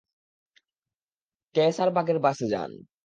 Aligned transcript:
কেয়সারবাগের 1.55 2.17
বাসে 2.19 2.45
যান। 2.47 2.71